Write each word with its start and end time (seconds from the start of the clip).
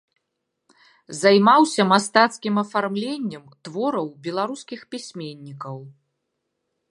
Займаўся 1.21 1.81
мастацкім 1.91 2.55
афармленнем 2.63 3.43
твораў 3.67 4.07
беларускіх 4.29 4.79
пісьменнікаў. 4.95 5.77